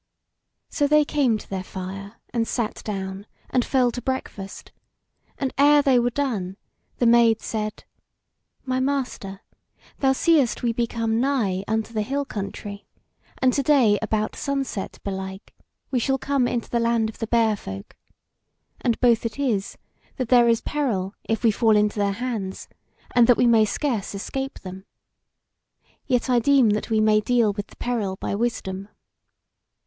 [0.71, 4.71] So they came to their fire and sat down, and fell to breakfast;
[5.37, 6.57] and ere they were done,
[6.97, 7.83] the Maid said:
[8.65, 9.41] "My Master,
[9.99, 12.87] thou seest we be come nigh unto the hill country,
[13.43, 15.53] and to day about sunset, belike,
[15.91, 17.95] we shall come into the Land of the Bear folk;
[18.83, 19.77] and both it is,
[20.17, 22.67] that there is peril if we fall into their hands,
[23.13, 24.85] and that we may scarce escape them.
[26.07, 28.89] Yet I deem that we may deal with the peril by wisdom."